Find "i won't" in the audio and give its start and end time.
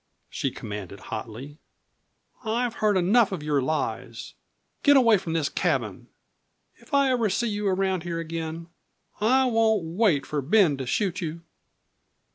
9.19-9.85